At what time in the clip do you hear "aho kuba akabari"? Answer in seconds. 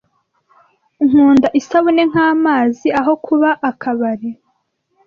2.99-4.29